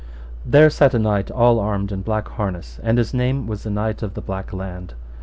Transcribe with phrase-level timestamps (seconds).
[0.43, 4.01] There sat a knight all armed in black harness, and his name was the Knight
[4.01, 4.95] of the Black Laund.